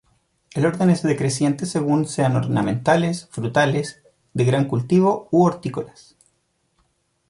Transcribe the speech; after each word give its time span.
El 0.55 0.65
orden 0.65 0.89
es 0.89 1.03
decreciente 1.03 1.67
según 1.67 2.07
sean 2.07 2.35
ornamentales, 2.35 3.27
frutales, 3.29 4.01
de 4.33 4.45
gran 4.45 4.65
cultivo 4.67 5.27
u 5.29 5.43
hortícolas. 5.45 6.15